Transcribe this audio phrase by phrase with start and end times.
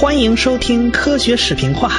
[0.00, 1.92] 欢迎收听科学视频化。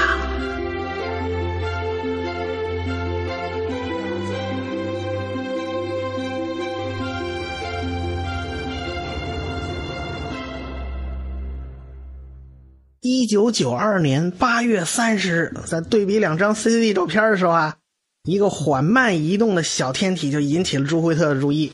[13.01, 17.75] 一九九二年八月三十日，在对比两张 CCD 照片的时候啊，
[18.23, 21.71] 一个缓慢移动的小天体就引起了朱惠特的注意。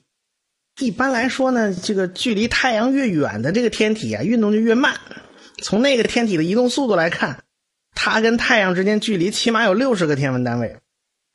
[0.81, 4.93] 一般来说呢，这个距离太阳越远的这个天体啊，运动就越慢。
[5.63, 7.43] 从那个天体的移动速度来看，
[7.95, 10.77] 它跟太阳之间距离起码有六十个天文单位。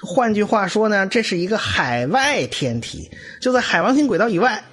[0.05, 4.65] 换句话说呢，这是一个海外天体，就在海王星轨道以外。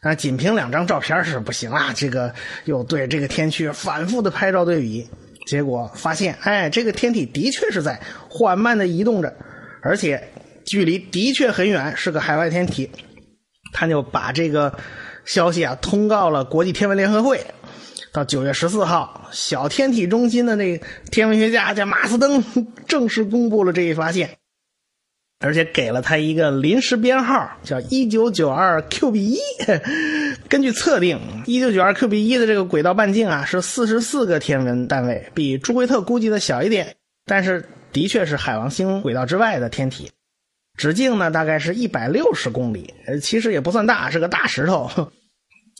[0.00, 1.90] 啊，仅凭两张照片是不行啊！
[1.94, 2.34] 这个
[2.66, 5.08] 又对这个天区反复的拍照对比，
[5.46, 9.34] 结果发现，哎，这个天体的确是在缓慢的移动着，
[9.80, 10.28] 而且
[10.66, 12.90] 距离的确很远，是个海外天体。
[13.72, 14.78] 他就把这个
[15.24, 17.40] 消息啊通告了国际天文联合会。
[18.14, 22.44] 到九月十四号，小天体中心的那天文学家叫马斯登
[22.86, 24.38] 正式公布了这一发现，
[25.40, 29.38] 而且给了他一个临时编号，叫一九九二 QB 一。
[30.48, 36.94] 根据测定，一九九二 QB 一的这个轨道半径啊是四十四个天文单位，比朱维特估计的小一点，
[37.26, 40.08] 但是的确是海王星轨道之外的天体。
[40.78, 44.88] 直径呢大概是一百六十公里，其实也不算大，是个大石头。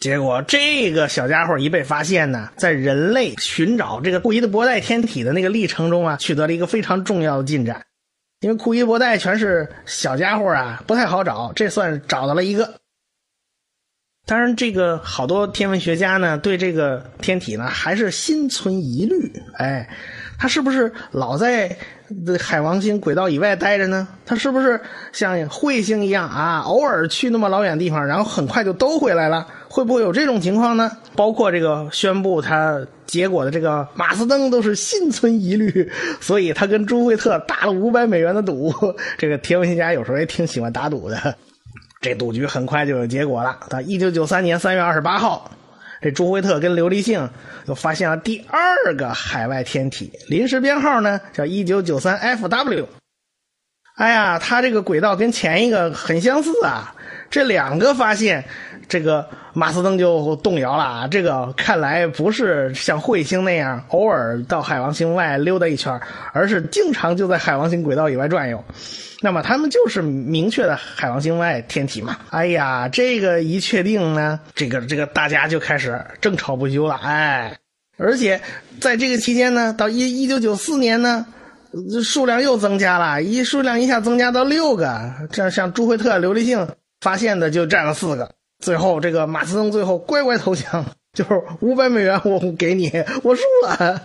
[0.05, 7.81] 结果这个小家伙一被发现呢，在人类寻找这个库伊的伯带天体的那个历程中啊，取得了一个非常重要的进展。
[8.41, 12.75] 因为库伊伯带全是小家伙啊，不太好找，这算找到了一个。
[14.27, 19.33] 当然，这个好多天文学家呢，对这个天体呢还是心存疑虑。
[19.57, 19.89] 哎，
[20.39, 21.75] 他是不是老在
[22.39, 24.07] 海王星轨道以外待着呢？
[24.27, 24.79] 他是不是
[25.13, 29.47] 像彗星一样啊，偶尔去那么老远地方，然后很快就都回来了？
[29.75, 30.89] 会不会有这种情况呢？
[31.17, 38.73] 包括这个宣布他结果的这个马斯登都是心存疑虑，所以他跟朱惠特打了五百美元的赌。
[39.19, 41.35] 这个天文学家有时候也挺喜欢打赌的。
[42.01, 43.59] 这赌局很快就有结果了。
[43.69, 45.51] 到一九九三年三月二十八号，
[46.01, 47.29] 这朱惠特跟刘立信
[47.67, 52.85] 又发现了第二个海外天体，临时编号呢叫一九九三 FW。
[53.95, 56.93] 哎呀，它这个轨道跟前一个很相似啊。
[57.31, 58.45] 这两个发现，
[58.89, 61.09] 这个马斯登就动摇了啊。
[61.09, 66.01] 这个看来不是像彗星那样偶尔到海王星外溜达一圈，
[66.33, 68.63] 而是经常就在海王星轨道以外转悠。
[69.21, 72.19] 那么他们就是明确的海王星外天体嘛？
[72.31, 77.01] 哎呀，这个一确定呢，这个这个大家就开始争吵不休了。
[77.03, 77.57] 哎，
[77.97, 78.41] 而且
[78.81, 81.27] 在这个期间呢，到一一九九四年呢，
[82.03, 85.13] 数量又增加了，一数量一下增加到六个。
[85.31, 86.69] 这样像朱惠特、刘立庆
[87.01, 88.31] 发现的就占了四个。
[88.63, 92.91] 最后这个马斯登最后乖乖投降，就是五百美元我给你，
[93.23, 94.03] 我输了。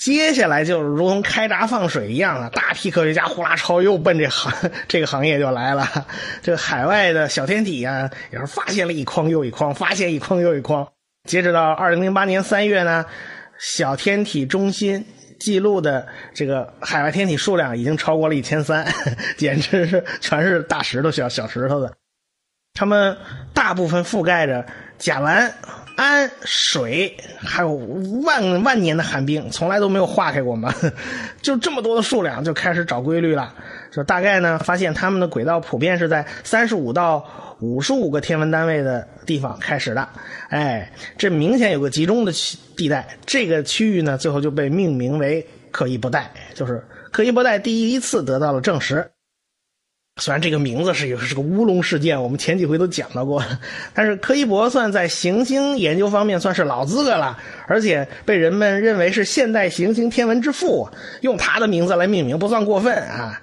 [0.00, 4.50] 接下来就如同开闸放水一样的，大批科学家呼啦超又奔这行
[4.88, 5.86] 这个行业就来了。
[6.42, 10.88] 这海外的小天体啊，也是发现了一筐又一筐，发现一筐又一筐。
[11.28, 13.04] 截止到二零零八年三月呢，
[13.58, 15.04] 小天体中心
[15.42, 18.86] 记录的这个海外天体数量已经超过了一千三，
[19.36, 21.92] 简直是全是大石头、小小石头的。
[22.74, 23.16] 它们
[23.52, 24.64] 大部分覆盖着
[24.98, 25.50] 甲烷。
[25.96, 27.72] 氨、水，还有
[28.24, 30.74] 万万年的寒冰，从来都没有化开过嘛？
[31.42, 33.54] 就这么多的数量，就开始找规律了。
[33.92, 40.08] 就大概呢，发现它们的轨道普遍是在三十五到五十五个天文单位的地方开始的。
[40.48, 49.11] 哎，这明显有个集中的区地带，这个区域呢，最后就被命名为柯伊伯带，就是柯伊伯带第一次得到了证实。
[50.16, 53.42] 虽然这个名字是有是个乌龙事件，我们前几回都讲到过，
[53.94, 60.86] 但是柯伊伯算在行星研究方面算是老资格了，而且被人们认为是现代行星天文之父，
[61.22, 63.40] 用他的名字来命名不算过分啊。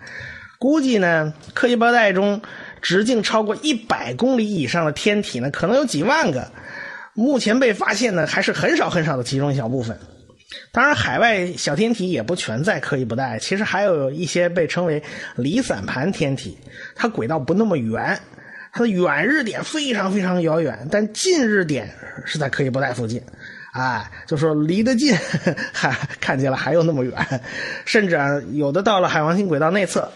[0.60, 2.40] 估计呢，柯伊伯带中
[2.82, 6.48] 直径超过一百公里以上的天体呢，可能有几万个，
[7.16, 9.98] 目前被发现的还是很少很少的其中一小部分。
[10.72, 15.02] 当然，海外小天体也不全在柯伊伯带，其实还有一些被称为
[15.36, 16.58] 离散盘天体，
[16.96, 18.20] 它轨道不那么圆，
[18.74, 21.90] 它的远日点非常非常遥远，但近日点
[22.26, 23.22] 是在柯伊伯带附近，
[23.74, 25.16] 哎，就说离得近，
[25.72, 27.14] 还看见了还有那么远，
[27.86, 28.18] 甚至，
[28.54, 30.12] 有的到了海王星轨道内侧。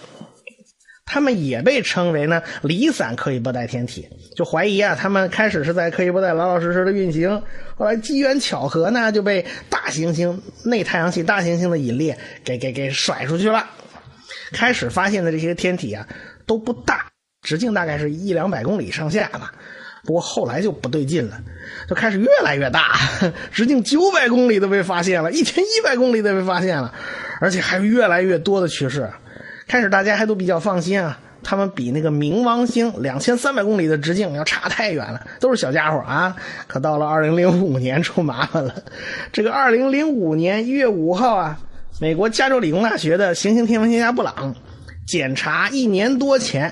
[1.06, 7.44] 他们也被称为呢离散柯伊伯带天体，就怀疑啊，他们开始是在柯伊伯带老老实实的运行，
[7.76, 13.70] 后来机缘巧合呢，就被大行星内太阳系大行星的引力给给给甩出去了。
[14.54, 16.08] 开始发现的这些天体啊
[16.46, 17.08] 都不大，
[17.42, 19.54] 直径大概是一两百公里上下吧，
[20.04, 21.42] 不过后来就不对劲了，
[21.88, 22.98] 就开始越来越大，
[23.52, 26.94] 直径九百公里都被发现了，一千一百公里都被发现了，
[27.40, 29.12] 而且还有越来越多的趋势。
[29.68, 36.36] 开始大家还都比较放心啊，他们比那个冥王星两千三百公里的直径要差太远了，都是小家伙啊。
[36.68, 38.76] 可到了二零零五年出麻烦了，
[39.32, 41.60] 这个二零零五年一月五号啊，
[42.00, 44.56] 美国加州理工大学的行星天文学家布朗
[45.08, 46.72] 检查一年多前。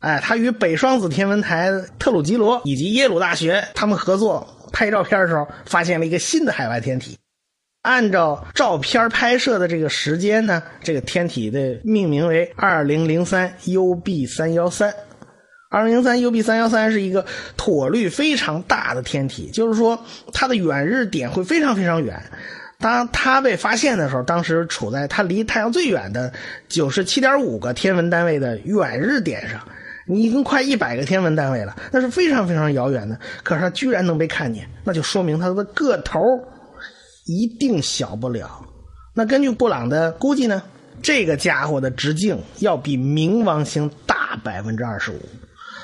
[0.00, 7.16] 哎，他与北双子天文台特鲁吉罗以及耶鲁大学他们合作拍照片的时候，发现了一个新的海外天体。
[7.84, 14.92] 按照照片拍摄的这个时间呢，这个天体的命名为二零零三 UB 三幺三。
[15.68, 17.26] 二零零三 UB 三幺三是一个
[17.58, 20.02] 椭率非常大的天体，就是说
[20.32, 22.22] 它的远日点会非常非常远。
[22.78, 26.32] 当它被发现的时候，当时处在它离太阳最远的
[26.68, 29.60] 九十七点五个天文单位的远日点上。
[30.06, 33.18] 你已经快一百个天文单位了，那是非常非常遥远的。
[33.42, 36.20] 可是它居然能被看见，那就说明它的个头
[37.24, 38.64] 一定小不了。
[39.14, 40.62] 那根据布朗的估计呢，
[41.02, 45.20] 这个家伙的直径要比冥王星大百分之二十五。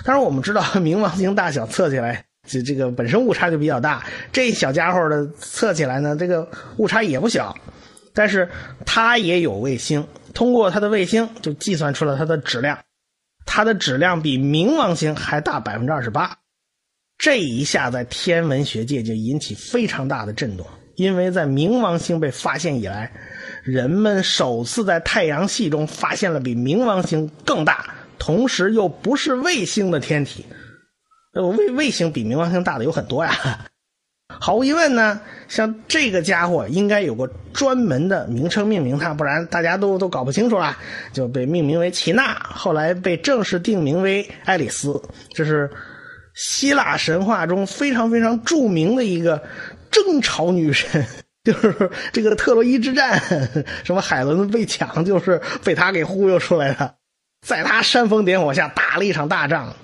[0.05, 4.05] 当然，我们知道 冥王星大小测起来，这这个本身误差就比较大。
[4.33, 6.49] 这小家伙的测起来呢，这个
[6.79, 7.57] 误差也不小。
[8.13, 8.49] 但是
[8.85, 10.05] 它也有卫星，
[10.35, 12.77] 通过它的卫星就计算出了它的质量。
[13.47, 16.37] 它的质量比冥王星还大百分之二十八，
[17.19, 20.67] 这一下在天文学界就引起非常大的震动，
[21.01, 23.11] 因为在冥王星被发现以来，
[23.63, 27.87] 人们首次在太阳系中发现了比冥王星更大，
[28.19, 30.45] 同时又不是卫星的天体。
[31.33, 33.33] 卫卫星比冥王星大的有很多呀。
[34.29, 35.19] 毫无疑问呢，
[35.49, 40.77] 像这个家伙应该有个专门的名称命名它，不然大家都都搞不清楚了，
[41.15, 45.01] 就被命名为齐娜，后来被正式定名为爱丽丝。
[45.31, 45.71] 这是
[46.35, 49.43] 希腊神话中非常非常著名的一个
[49.91, 51.05] 争吵女神，
[51.45, 53.21] 就是这个特洛伊之战，
[53.85, 56.95] 什么海伦被抢，就是被他给忽悠出来的，
[57.47, 59.75] 在他煽风点火下打了一场大仗。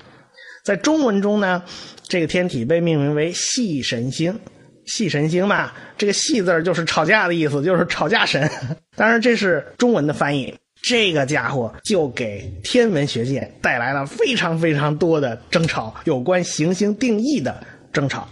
[0.64, 1.62] 在中文中呢。
[2.08, 4.38] 这个天体被命名为系神星，
[4.84, 8.48] 系神星嘛，这个“系”字就是吵架的意思，就是吵架神。
[8.94, 10.54] 当然，这是中文的翻译。
[10.80, 17.60] 这个家伙就给天文学界带来了非常非常多的争吵，有关行星定义的
[17.92, 18.28] 争吵。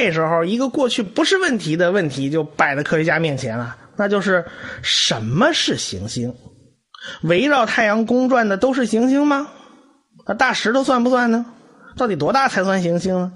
[0.00, 4.44] 这时候，一个过去不是问题的问题就摆在科学家面前了，那就是
[4.82, 6.34] 什么是行星？
[7.22, 9.48] 围绕太阳公转的都是行星吗？
[10.26, 11.44] 那大石头算不算呢？
[11.96, 13.32] 到底多大才算行星呢？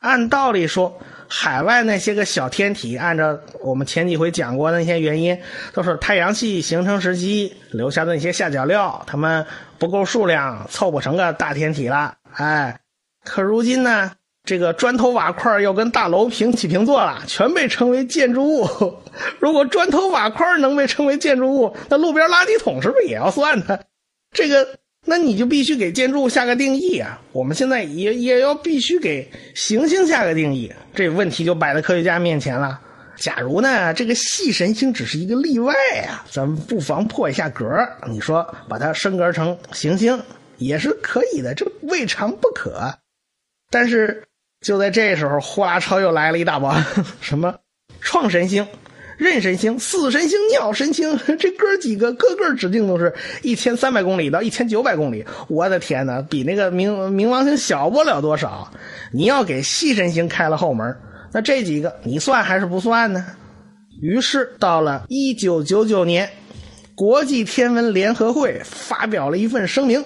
[0.00, 5.38] 按道理说，海外那些个小天体，按照我们前几回讲过的那些原因，
[5.72, 9.46] 都是太阳系形成时期留下的那些下脚料，它们
[9.78, 12.14] 不够数量，凑不成个大天体了。
[12.34, 12.80] 哎，
[13.24, 14.12] 可如今呢？
[14.44, 18.66] 这个砖头瓦块要跟大楼平起平坐了，全被称为建筑物。
[19.38, 23.78] 如果砖头瓦块能被称为建筑物，那路边垃圾桶是不是也要算呢？
[24.34, 24.66] 这个，
[25.06, 27.20] 那你就必须给建筑物下个定义啊！
[27.30, 30.72] 我们现在也也要必须给行星下个定义。
[30.92, 32.80] 这问题就摆在科学家面前了。
[33.14, 35.72] 假如呢，这个系神星只是一个例外
[36.08, 37.64] 啊，咱们不妨破一下格
[38.08, 40.20] 你说把它升格成行星
[40.56, 42.92] 也是可以的，这未尝不可。
[43.70, 44.24] 但是。
[44.62, 46.82] 就在这时候，呼啦超又来了一大帮，
[47.20, 47.52] 什么
[48.00, 48.66] 创神星、
[49.18, 58.72] 任神星、死神星、鸟神星，这哥几个个个直径都是一千三百公里到一千九百公里，我的天哪，比那个冥冥王星小不了多少。
[59.12, 60.96] 你要给系神星开了后门，
[61.32, 63.26] 那这几个你算还是不算呢？
[64.00, 66.30] 于是到了一九九九年，
[66.94, 70.04] 国际天文联合会发表了一份声明，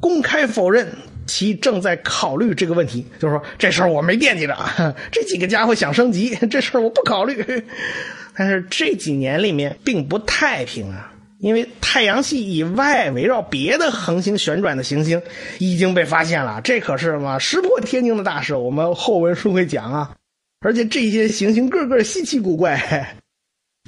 [0.00, 0.88] 公开否认。
[1.26, 4.56] 其正在考虑这个问题，就是说这事儿我没惦记着，
[5.10, 7.44] 这几个家伙想升级， 这事儿我不考虑。
[8.36, 15.20] 但是这几年里面并不太平啊，因为太阳系以外围绕别的恒星旋转的行星
[15.58, 20.12] 已经被发现了，这可是什么石破天惊的大事，我们后文书会讲啊。
[20.60, 23.14] 而且这些行星个个稀奇古怪，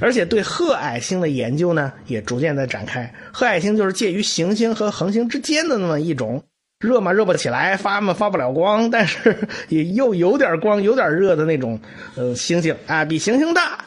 [0.01, 3.13] 而且对褐矮星的研究呢也逐渐在展开。
[3.33, 6.43] 褐矮星就是介于行星和恒星之间的那么一种。
[6.81, 9.37] 热嘛热不起来，发嘛发不了光，但是
[9.69, 11.79] 也又有点光、有点热的那种
[12.15, 13.85] 呃星星啊，比行星大。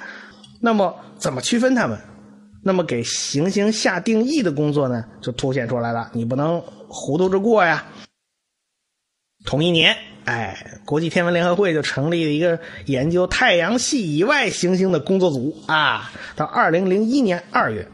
[0.60, 1.98] 那么怎么区分它们？
[2.64, 6.12] 那么给行星下定义的工作呢，就凸显出来了。
[6.14, 7.84] 你不能糊涂着过呀。
[9.46, 9.96] 同一年，
[10.26, 16.12] 哎，国际天文联合会就成立了一个研究太阳系以外行星的工作组啊。
[16.36, 17.88] 到二零零一年二月，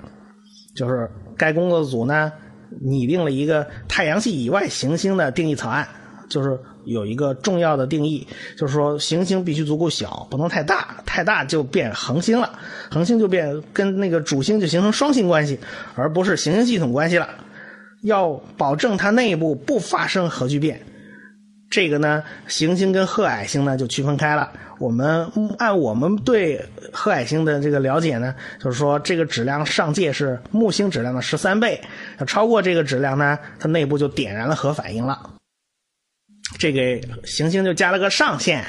[0.75, 2.34] 就是该工作组呢
[2.81, 5.88] 拟定了一个太阳系以外行星的定义草案，
[6.29, 12.59] 就是有一个重要的定义，就是说行星必须足够小，不能太大，太大就变恒星了，
[12.91, 15.59] 恒星就变跟那个主星就形成双星关系，
[15.95, 17.29] 而不是行星系统关系了。
[18.03, 20.79] 要保证它内部不发生核聚变。
[21.69, 24.51] 这个呢，行星跟褐矮星呢就区分开了。
[24.79, 28.33] 我们按我们对褐矮星的这个了解呢，
[28.63, 31.81] 就是说这个质量上界是木星质量的十三倍，
[32.19, 35.31] 要超过这个质量呢，它内部就点燃了核反应了。
[36.57, 38.63] 这个行星就加了个上限，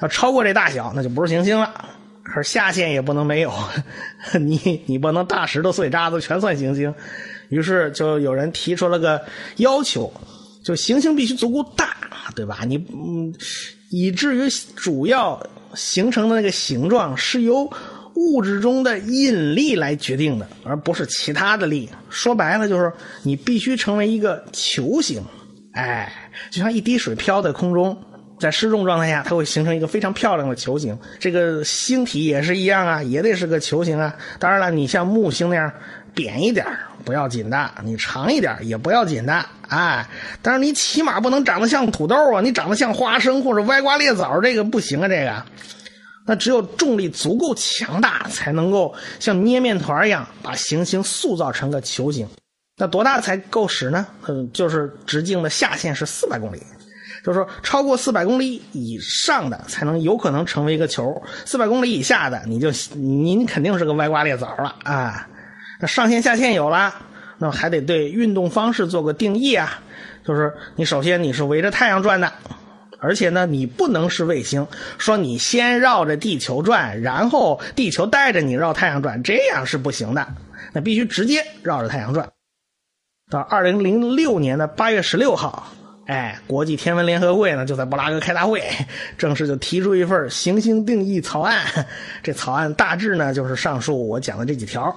[0.00, 1.72] 要超过这大小，那就不是行星了。
[2.24, 3.52] 可是下限也不能没有，
[4.40, 6.92] 你你不能大石头碎渣子全算行星。
[7.50, 9.20] 于是就有人提出了个
[9.56, 10.12] 要求，
[10.64, 11.94] 就行星必须足够大。
[12.34, 12.60] 对吧？
[12.66, 13.34] 你嗯，
[13.90, 15.40] 以至于主要
[15.74, 17.70] 形成的那个形状是由
[18.14, 21.88] 物质中的引力来决定的，而不是其他的力。
[22.10, 25.22] 说白了，就是你必须成为一个球形。
[25.72, 26.12] 哎，
[26.50, 27.96] 就像一滴水飘在空中，
[28.38, 30.98] 在失重状态下，它会形成一个非常漂亮的球形。
[31.18, 34.14] 这个星体也是一样啊，也得是个球形啊。
[34.38, 35.72] 当然了，你像木星那样。
[36.14, 36.66] 扁一点
[37.04, 40.06] 不要紧的，你长一点也不要紧的，哎，
[40.40, 45.42] 但是你起码不能长得像土豆啊，你长得像花生或者歪瓜裂枣，这个不行啊，这个，
[46.26, 52.28] 那只有重力足够强大，才能够像捏面团一样把行星塑造成个球形。
[52.76, 54.06] 那多大才够使呢？
[54.28, 56.62] 嗯，就是直径的下限是四百公里，
[57.24, 65.26] 就是说超过四百公里以上的才能有可能成为一个球，四百公里以下的你就你肯定是个歪瓜裂枣了啊。
[65.82, 66.94] 那上线下限有了，
[67.38, 69.82] 那么还得对运动方式做个定义啊，
[70.24, 72.32] 就是你首先你是围着太阳转的，
[73.00, 74.64] 而且呢你不能是卫星，
[74.96, 80.24] 说你先绕着地球转，然后地球带着你绕太阳转，这样是不行的，
[80.72, 82.30] 那必须直接绕着太阳转。
[83.28, 85.72] 到二零零六年的八月十六号，
[86.06, 88.62] 哎，国际天文联合会呢就在布拉格开大会，
[89.18, 91.64] 正式就提出一份行星定义草案，
[92.22, 94.94] 这草案大致呢就是上述我讲的这几条。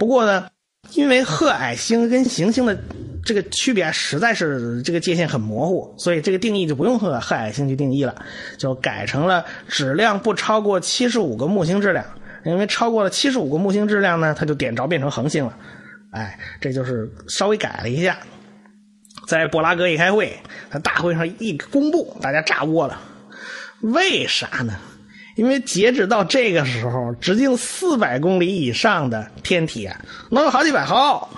[0.00, 0.48] 不过呢，
[0.94, 2.74] 因为褐矮星跟行星的
[3.22, 8.14] 这个区别实在是这个界限很模糊，所以这个定义就不用和褐矮星去定义了，
[8.56, 12.02] 就改成了质量不超过七十五个木星质量。
[12.46, 15.54] 因为超过了七十五个木星质量呢，它就点着变成恒星了。
[16.12, 18.16] 哎，这就是稍微改了一下。
[19.26, 20.34] 在布拉格一开会，
[20.70, 22.98] 他大会上一公布，大家炸窝了。
[23.82, 24.78] 为啥呢？
[25.36, 31.28] 因为截止到这个时候，直径四百公里以上的天体啊，能有好几百号。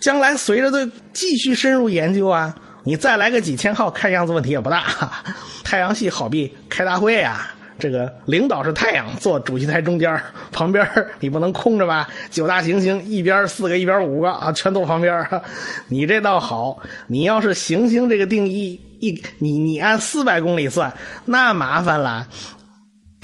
[0.00, 4.84] 将来随着对继续深入研究啊，你再来个几千号，看样子问题也不大。
[5.64, 10.20] 太阳系好比开大会啊，这个领导是太阳，坐主席台中间，
[10.52, 10.86] 旁边
[11.20, 12.06] 你不能空着吧？
[12.30, 15.26] 九大行星一边四个，一边五个啊，全坐旁边。
[15.88, 20.92] 你这倒好，你要是行星这个定义一，你你按四百公里算，
[21.24, 22.28] 那麻烦了。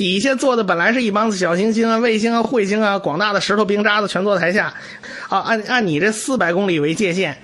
[0.01, 4.73] 底下坐的本来是一帮子小行星啊、卫星啊、彗星啊，广大的石头冰渣子全坐台下，
[5.29, 7.37] 啊，按按你这四百公里为界限，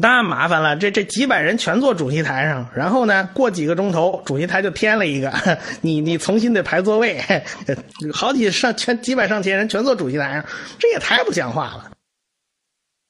[0.00, 5.30] 那麻烦了，这这几百人全坐主席台上，然后呢，过几个钟头主席台就添了一个，
[5.82, 7.22] 你你重新得排座位，
[8.14, 10.46] 好几上全几百上千人全坐主席台上，
[10.78, 11.90] 这也太不像话了。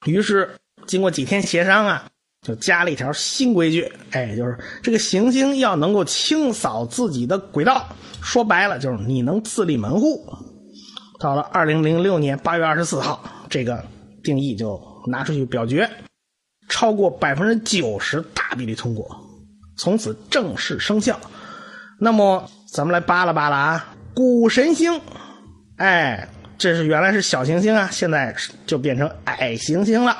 [0.04, 0.50] 于是
[0.88, 2.06] 经过几天协商啊。
[2.42, 7.86] 就加了一条新规矩，哎，就是这个行星要能够清扫自己的轨道，
[8.22, 10.26] 说白了就是你能自立门户。
[11.18, 13.84] 到了二零零六年八月二十四号，这个
[14.24, 15.88] 定义就拿出去表决，
[16.66, 19.06] 超过百分之九十大比例通过，
[19.76, 21.20] 从此正式生效。
[21.98, 24.98] 那么咱们来扒拉扒拉啊，谷神星，
[25.76, 30.16] 哎，这是原来是小行星啊，现在就变成矮行星了。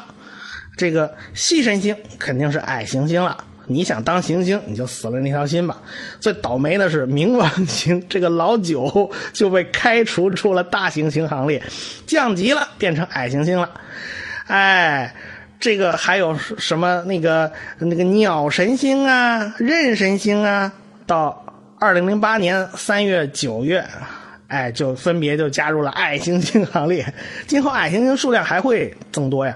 [0.81, 5.77] 这个细神星肯定是矮行星了，你想当行星，你就死了那条心吧。
[6.21, 11.63] 最倒霉的是冥王星， 这个老九就被开除出了大行星行列，
[12.07, 13.71] 降级了，变成矮行星了。
[14.47, 15.15] 哎，
[15.61, 20.73] 这个还有什么那个那个鸟神星啊、任神星啊，
[21.07, 21.45] 到
[21.79, 23.85] 二零零八年三月、九月，
[24.49, 27.05] 哎，就分别就加入了矮行星行列。
[27.47, 29.55] 今后矮行星数量还会增多呀。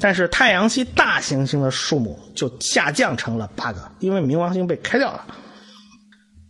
[0.00, 5.24] 但是太阳系大行星的数目就下降成了八个，因为冥王星被开掉了。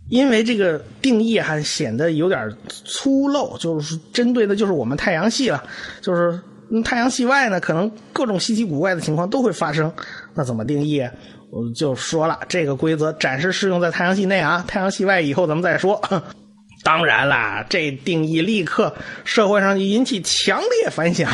[0.09, 5.63] 因为这个定义还显得有点粗陋，就是针对的就是我们太阳系了，
[6.03, 6.39] 就是
[6.85, 9.91] 太阳系外呢，可能各种稀奇古怪的情况都会发生。
[10.35, 11.03] 那怎么定义？
[11.51, 16.01] 我就说了，这个规则暂时适用在太阳系内啊，太阳系外以后咱们再说。
[16.85, 18.93] 当然啦，这定义立刻
[19.25, 21.31] 社会上就引起强烈反响，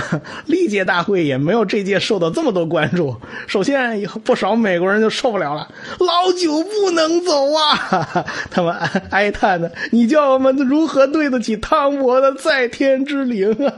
[0.46, 3.16] 历届大会也没有这届受到这么多关注。
[3.46, 5.66] 首先，不少美国人就受不了了，
[6.00, 8.26] 老九不能走啊！
[8.50, 8.74] 他们
[9.10, 13.72] 哀叹的：“你叫我们如何对得起汤博的在天之灵啊？”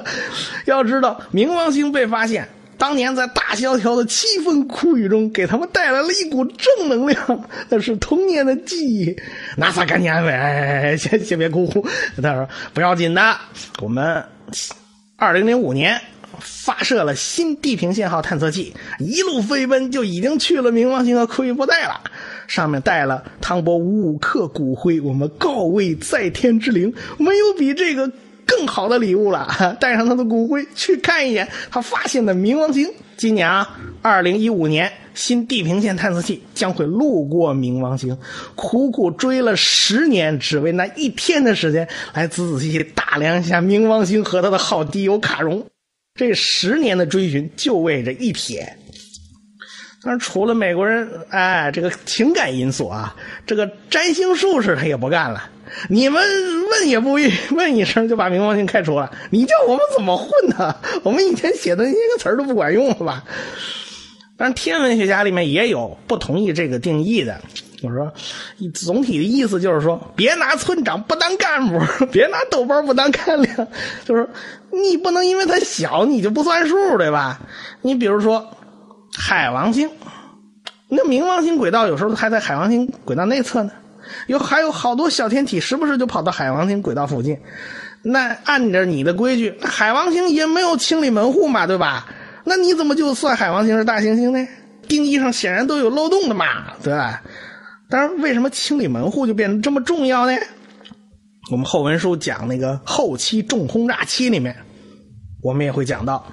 [0.66, 2.48] 要知道，冥王星被发现。
[2.80, 9.14] 当年在大萧条的凄风苦雨中，给他们带来了一股正能量，那是童年的记忆。
[9.54, 11.68] 拿撒赶紧安慰，哎先先别哭。
[12.22, 13.36] 他说不要紧的，
[13.82, 14.24] 我们
[15.16, 16.00] 二零零五年
[16.38, 22.00] 发射了新地平线号探测器，一路飞奔就已经去了冥王星和库伊布带了，
[22.46, 28.10] 上面带了汤博五五克骨灰，我们告慰在天之灵，没有比这个。
[28.50, 29.48] 更好的礼物了，
[29.80, 32.92] 带上他的骨灰去看一眼他发现的冥王星。
[33.16, 38.18] 今年啊，二零一五年新地平线探测器将会路过冥王星，
[38.54, 45.64] 苦苦追了十年，只为那一天的时间来仔仔细细打量一下冥王星和他的好基友卡戎。
[46.14, 48.66] 这十年的追寻就为这一瞥。
[50.02, 53.14] 但是除了美国人，哎，这个情感因素啊，
[53.46, 55.50] 这个占星术士他也不干了。
[55.88, 56.22] 你们
[56.70, 57.12] 问也不
[57.54, 60.74] 问一声就把冥王星开除了，你叫我们怎么混呢？
[61.02, 63.24] 我们以前写的那些个词儿都不管用了吧？
[64.36, 67.40] 但是天文学家里面也有不同意这个定义的。
[67.82, 68.12] 我说，
[68.74, 71.78] 总体的意思就是说，别拿村长不当干部，
[72.12, 73.68] 别拿豆包不当干粮，
[74.04, 74.28] 就是
[74.70, 77.40] 你不能因为它小你就不算数，对吧？
[77.80, 78.54] 你比如说
[79.16, 79.90] 海王星，
[80.88, 83.70] 那冥王星轨道有时候还在海王星轨道内侧呢。
[84.26, 87.38] 有还有好多小天体，时不时就跑到海王星轨道附近。
[88.02, 92.06] 那按着你的规矩，海王星也没有清理门户嘛，对吧？
[92.44, 94.48] 那你怎么就算海王星是大行星呢？
[94.88, 96.46] 定义上显然都有漏洞的嘛，
[96.82, 97.22] 对吧？
[97.88, 100.36] 当然，为什么清理门户就变得这么重要呢？
[101.50, 104.56] 我们后文书讲那个后期重轰炸期里面，
[105.42, 106.24] 我们也会讲到。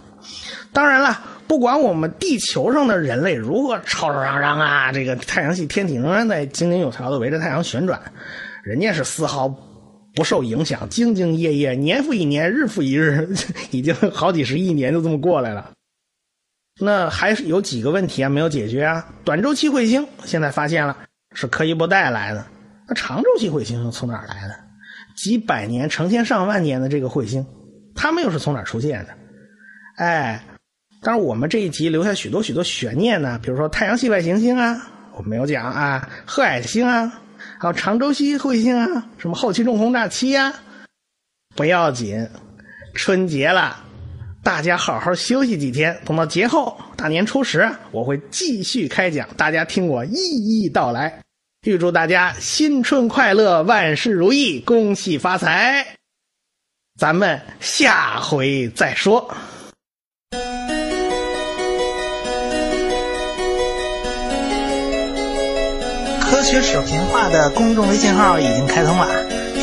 [0.72, 1.20] 当然了。
[1.48, 8.00] 不管我们地球上的人类如何吵吵嚷嚷啊，这个太阳系天体仍然在井井有条的围着太阳旋转，
[8.64, 9.48] 人家是丝毫
[10.14, 13.30] 不受影响，兢兢业业，年复一年，日复一日，
[13.72, 15.72] 已经好几十亿年就这么过来了。
[16.80, 19.08] 那还是有几个问题啊没有解决啊？
[19.24, 20.98] 短周期彗星现在发现了，
[21.34, 22.46] 是柯伊伯带来的，
[22.90, 24.56] 那长周期彗星又从哪儿来的？
[25.16, 27.44] 几百年、成千上万年的这个彗星，
[27.96, 29.14] 它们又是从哪儿出现的？
[29.96, 30.44] 哎。
[31.08, 37.10] 当然，我们这一集留下许多许多悬念呢，比如说太阳系外行星啊，我没有讲啊，褐矮星啊，
[37.58, 40.54] 还有长周期彗星啊，什么后期重轰炸期呀，
[41.56, 42.28] 不要紧，
[42.94, 43.82] 春节了，
[44.44, 51.22] 大家好好休息几天，等到节后大年初十，我会继续开讲，大家听我一一道来。
[51.66, 55.88] 预祝大家新春快乐，万事如意，恭喜发财，
[57.00, 59.34] 咱们下回再说。
[66.48, 69.06] 科学史评话的公众微信号已经开通了，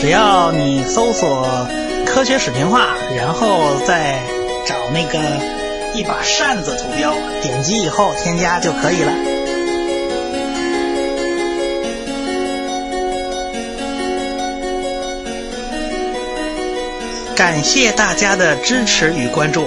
[0.03, 1.67] 只要你搜索
[2.05, 4.21] “科学史评话”，然后再
[4.67, 5.19] 找那个
[5.95, 9.13] 一把扇子图标，点击以后添加就可以了。
[17.35, 19.67] 感谢大家的支持与关注。